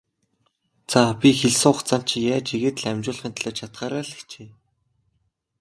[0.91, 4.53] За, би хэлсэн хугацаанд чинь яаж ийгээд л амжуулахын төлөө чадахаараа л хичээе.